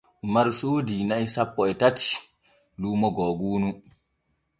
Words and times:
Umaru 0.25 0.51
soodi 0.59 0.95
na'i 1.07 1.27
sanpo 1.35 1.61
e 1.71 1.73
tati 1.81 2.09
luumo 2.79 3.07
googuunu. 3.17 3.69